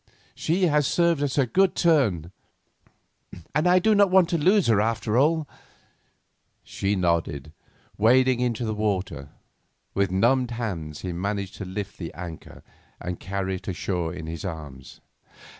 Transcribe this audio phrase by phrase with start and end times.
[0.33, 2.31] She has served us a good turn,
[3.53, 5.47] and I do not want to lose her after all."
[6.63, 7.53] She nodded, and
[7.99, 9.29] wading into the water,
[9.93, 12.63] with numbed hands he managed to lift the little anchor
[12.99, 15.01] and carry it ashore in his arms.